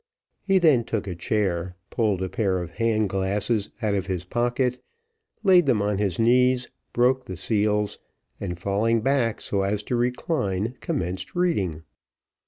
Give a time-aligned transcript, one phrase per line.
[0.41, 4.81] He then took a chair, pulled a pair of hand glasses out of his pocket,
[5.43, 7.99] laid them on his knees, broke the seals,
[8.39, 11.83] and falling back so as to recline, commenced reading.